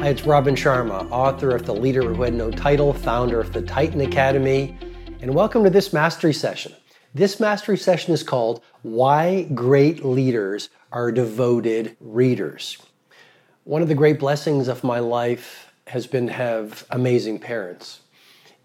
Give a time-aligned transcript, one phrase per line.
[0.00, 3.60] Hi, it's Robin Sharma, author of The Leader Who Had No Title, founder of the
[3.60, 4.74] Titan Academy,
[5.20, 6.74] and welcome to this mastery session.
[7.12, 12.78] This mastery session is called Why Great Leaders Are Devoted Readers.
[13.64, 18.00] One of the great blessings of my life has been to have amazing parents.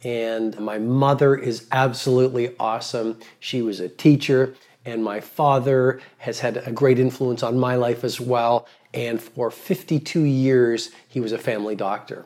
[0.05, 3.19] And my mother is absolutely awesome.
[3.41, 4.55] She was a teacher,
[4.85, 9.51] and my father has had a great influence on my life as well and for
[9.51, 12.25] 52 years, he was a family doctor.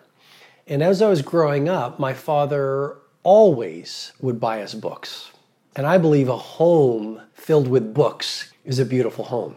[0.68, 5.32] And as I was growing up, my father always would buy us books.
[5.76, 9.56] And I believe a home filled with books is a beautiful home.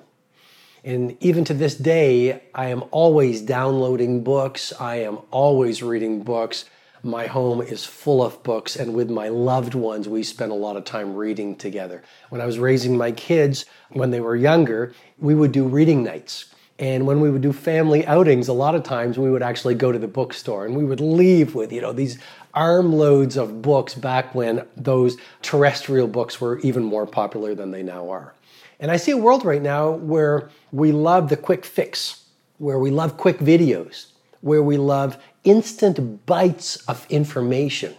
[0.84, 4.72] And even to this day, I am always downloading books.
[4.80, 6.64] I am always reading books.
[7.04, 10.76] My home is full of books, and with my loved ones, we spend a lot
[10.76, 12.02] of time reading together.
[12.30, 16.46] When I was raising my kids, when they were younger, we would do reading nights.
[16.82, 19.92] And when we would do family outings, a lot of times we would actually go
[19.92, 22.18] to the bookstore and we would leave with, you know, these
[22.54, 28.10] armloads of books back when those terrestrial books were even more popular than they now
[28.10, 28.34] are.
[28.80, 32.24] And I see a world right now where we love the quick fix,
[32.58, 34.06] where we love quick videos,
[34.40, 37.94] where we love instant bites of information.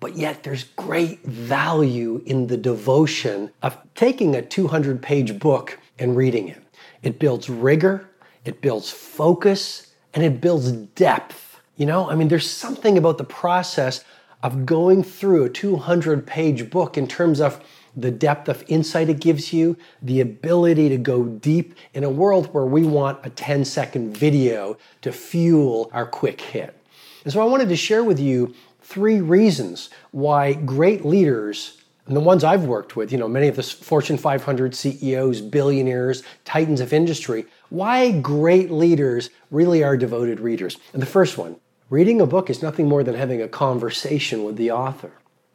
[0.00, 6.14] But yet there's great value in the devotion of taking a 200 page book and
[6.14, 6.62] reading it.
[7.02, 8.08] It builds rigor,
[8.44, 11.60] it builds focus, and it builds depth.
[11.76, 14.04] You know, I mean, there's something about the process
[14.42, 17.62] of going through a 200 page book in terms of
[17.96, 22.52] the depth of insight it gives you, the ability to go deep in a world
[22.54, 26.76] where we want a 10 second video to fuel our quick hit.
[27.24, 32.20] And so I wanted to share with you three reasons why great leaders and the
[32.20, 36.92] ones I've worked with, you know, many of the Fortune 500 CEOs, billionaires, titans of
[36.92, 40.76] industry, why great leaders really are devoted readers.
[40.92, 41.56] And the first one,
[41.90, 45.12] reading a book is nothing more than having a conversation with the author.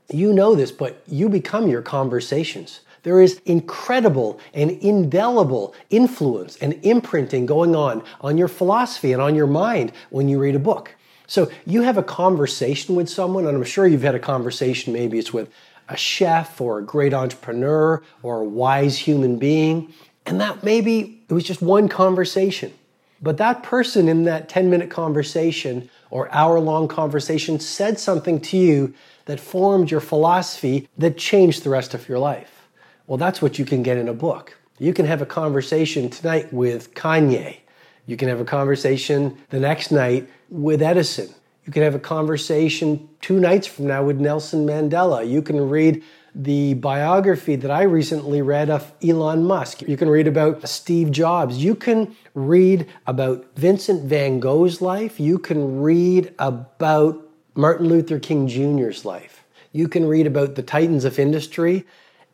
[0.10, 2.80] You know this, but you become your conversations.
[3.04, 9.36] There is incredible and indelible influence and imprinting going on on your philosophy and on
[9.36, 10.96] your mind when you read a book.
[11.28, 15.20] So you have a conversation with someone, and I'm sure you've had a conversation, maybe
[15.20, 15.50] it's with
[15.90, 19.94] a chef or a great entrepreneur or a wise human being.
[20.26, 22.74] And that maybe it was just one conversation.
[23.22, 28.58] But that person in that 10 minute conversation or hour long conversation said something to
[28.58, 28.94] you
[29.26, 32.68] that formed your philosophy that changed the rest of your life.
[33.08, 34.58] Well, that's what you can get in a book.
[34.80, 37.58] You can have a conversation tonight with Kanye.
[38.06, 41.34] You can have a conversation the next night with Edison.
[41.68, 45.30] You can have a conversation two nights from now with Nelson Mandela.
[45.30, 46.02] You can read
[46.34, 49.82] the biography that I recently read of Elon Musk.
[49.82, 51.62] You can read about Steve Jobs.
[51.62, 55.20] You can read about Vincent van Gogh's life.
[55.20, 59.44] You can read about Martin Luther King Jr.'s life.
[59.74, 61.86] You can read about the titans of industry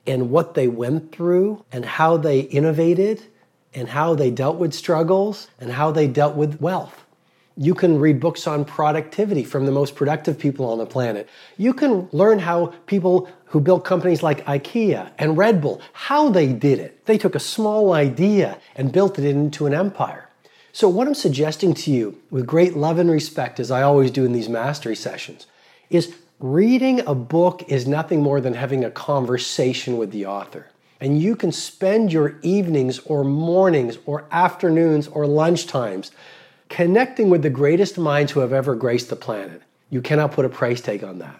[0.06, 3.24] and what they went through and how they innovated
[3.74, 7.03] and how they dealt with struggles and how they dealt with wealth.
[7.56, 11.30] You can read books on productivity from the most productive people on the planet.
[11.58, 16.52] You can learn how people who built companies like IKEA and Red Bull, how they
[16.52, 17.06] did it.
[17.06, 20.30] They took a small idea and built it into an empire.
[20.72, 24.26] So, what I'm suggesting to you with great love and respect, as I always do
[24.26, 25.46] in these mastery sessions,
[25.92, 30.68] is reading a book is nothing more than having a conversation with the author.
[31.00, 36.10] And you can spend your evenings or mornings or afternoons or lunchtimes
[36.74, 39.62] connecting with the greatest minds who have ever graced the planet.
[39.92, 41.40] You cannot put a price tag on that.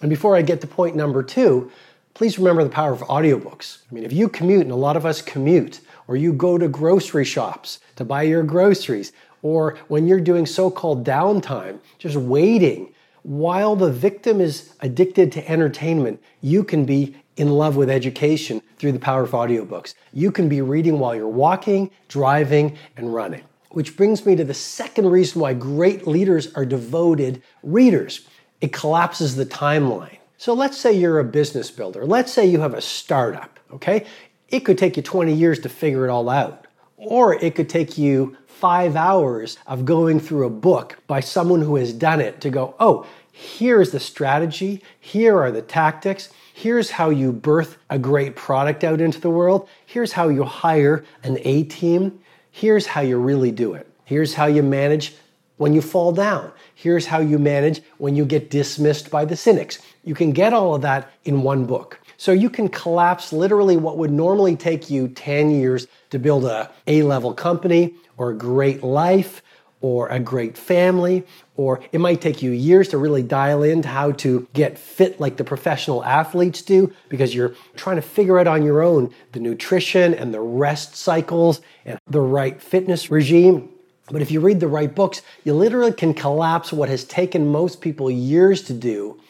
[0.00, 1.70] And before I get to point number two,
[2.14, 3.78] please remember the power of audiobooks.
[3.88, 6.66] I mean, if you commute, and a lot of us commute, or you go to
[6.66, 12.92] grocery shops to buy your groceries, or when you're doing so called downtime, just waiting,
[13.22, 18.90] while the victim is addicted to entertainment, you can be in love with education through
[18.90, 19.94] the power of audiobooks.
[20.12, 23.44] You can be reading while you're walking, driving, and running.
[23.72, 28.26] Which brings me to the second reason why great leaders are devoted readers.
[28.60, 30.18] It collapses the timeline.
[30.36, 32.04] So let's say you're a business builder.
[32.04, 34.06] Let's say you have a startup, okay?
[34.48, 36.66] It could take you 20 years to figure it all out.
[36.96, 41.76] Or it could take you five hours of going through a book by someone who
[41.76, 47.08] has done it to go, oh, here's the strategy, here are the tactics, here's how
[47.08, 51.64] you birth a great product out into the world, here's how you hire an A
[51.64, 52.20] team,
[52.52, 53.88] Here's how you really do it.
[54.04, 55.14] Here's how you manage
[55.56, 56.52] when you fall down.
[56.74, 59.78] Here's how you manage when you get dismissed by the cynics.
[60.04, 61.98] You can get all of that in one book.
[62.18, 66.70] So you can collapse literally what would normally take you 10 years to build a
[66.86, 69.42] A-level company or a great life
[69.82, 71.24] or a great family,
[71.56, 75.36] or it might take you years to really dial into how to get fit like
[75.36, 80.14] the professional athletes do because you're trying to figure out on your own the nutrition
[80.14, 83.68] and the rest cycles and the right fitness regime.
[84.10, 87.80] But if you read the right books, you literally can collapse what has taken most
[87.80, 89.20] people years to do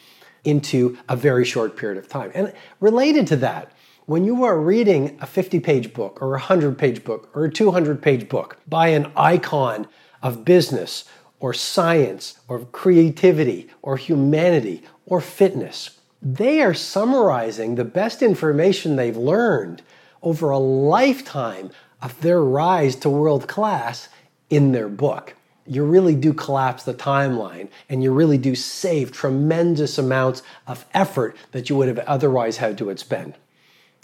[0.45, 2.31] into a very short period of time.
[2.35, 3.73] And related to that,
[4.07, 7.51] when you are reading a 50 page book or a 100 page book or a
[7.51, 9.87] 200 page book by an icon
[10.23, 11.05] of business
[11.41, 15.99] or science or creativity or humanity or fitness.
[16.23, 19.83] They are summarizing the best information they've learned
[20.23, 21.71] over a lifetime
[22.01, 24.09] of their rise to world class
[24.49, 25.35] in their book.
[25.67, 31.37] You really do collapse the timeline and you really do save tremendous amounts of effort
[31.53, 33.35] that you would have otherwise had to expend.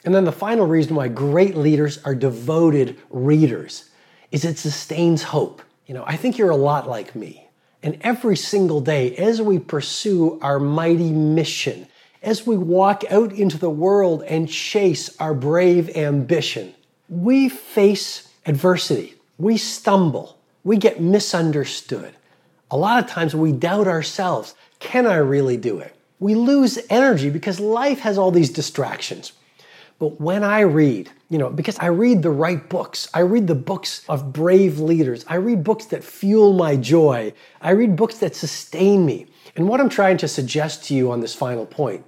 [0.04, 3.90] And then the final reason why great leaders are devoted readers
[4.30, 5.62] is it sustains hope.
[5.88, 7.48] You know, I think you're a lot like me.
[7.82, 11.86] And every single day, as we pursue our mighty mission,
[12.22, 16.74] as we walk out into the world and chase our brave ambition,
[17.08, 19.14] we face adversity.
[19.38, 20.38] We stumble.
[20.62, 22.14] We get misunderstood.
[22.70, 24.54] A lot of times we doubt ourselves.
[24.80, 25.94] Can I really do it?
[26.18, 29.32] We lose energy because life has all these distractions.
[29.98, 33.56] But when I read, you know, because I read the right books, I read the
[33.56, 38.36] books of brave leaders, I read books that fuel my joy, I read books that
[38.36, 39.26] sustain me.
[39.56, 42.04] And what I'm trying to suggest to you on this final point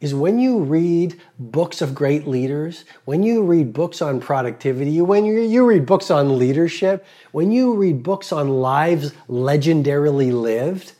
[0.00, 5.24] is when you read books of great leaders, when you read books on productivity, when
[5.24, 10.92] you, you read books on leadership, when you read books on lives legendarily lived,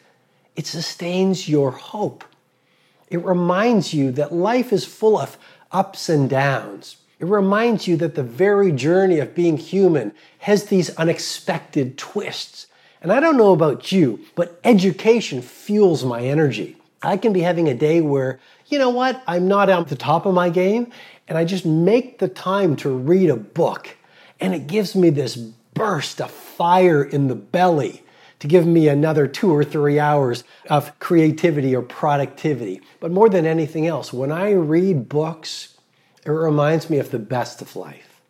[0.54, 2.24] it sustains your hope.
[3.10, 5.36] It reminds you that life is full of
[5.72, 6.96] ups and downs.
[7.18, 12.66] It reminds you that the very journey of being human has these unexpected twists.
[13.00, 16.76] And I don't know about you, but education fuels my energy.
[17.02, 20.26] I can be having a day where, you know what, I'm not at the top
[20.26, 20.92] of my game,
[21.26, 23.96] and I just make the time to read a book.
[24.40, 28.02] And it gives me this burst of fire in the belly
[28.42, 32.80] to give me another two or three hours of creativity or productivity.
[32.98, 35.78] But more than anything else, when I read books,
[36.26, 38.20] it reminds me of the best of life.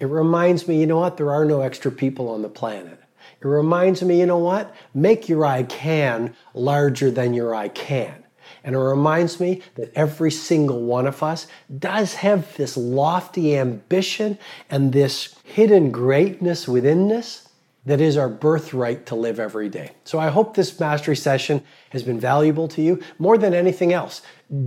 [0.00, 3.00] It reminds me, you know what, there are no extra people on the planet.
[3.40, 8.24] It reminds me, you know what, make your I can larger than your I can.
[8.64, 11.46] And it reminds me that every single one of us
[11.78, 14.36] does have this lofty ambition
[14.68, 17.46] and this hidden greatness within us
[17.86, 19.92] that is our birthright to live every day.
[20.04, 23.02] So I hope this mastery session has been valuable to you.
[23.18, 24.22] More than anything else,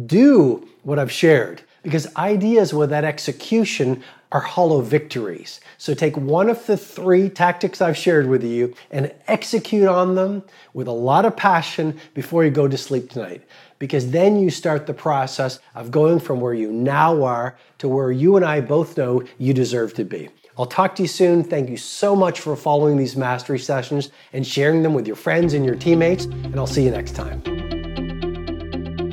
[0.06, 5.62] do what I've shared because ideas without execution are hollow victories.
[5.77, 10.44] So take one of the three tactics I've shared with you and execute on them
[10.74, 13.44] with a lot of passion before you go to sleep tonight.
[13.77, 18.12] Because then you start the process of going from where you now are to where
[18.12, 20.30] you and I both know you deserve to be.
[20.57, 21.44] I'll talk to you soon.
[21.44, 25.53] Thank you so much for following these mastery sessions and sharing them with your friends
[25.53, 27.41] and your teammates, and I'll see you next time.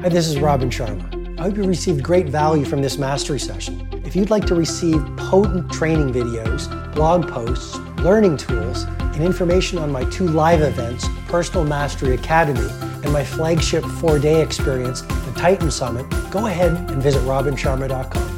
[0.00, 1.38] Hi, this is Robin Sharma.
[1.38, 3.88] I hope you received great value from this mastery session.
[4.04, 9.90] If you'd like to receive potent training videos, blog posts, learning tools, and information on
[9.90, 12.68] my two live events, Personal Mastery Academy
[13.02, 18.29] and my flagship four day experience, the Titan Summit, go ahead and visit robinsharma.com.